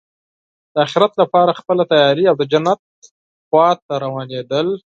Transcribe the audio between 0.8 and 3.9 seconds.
اخرت لپاره خپله تیاری او د جنت لور